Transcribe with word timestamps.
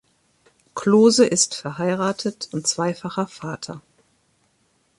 Klose 0.73 1.27
ist 1.27 1.53
verheiratet 1.53 2.49
und 2.53 2.65
zweifacher 2.65 3.27
Vater. 3.27 3.83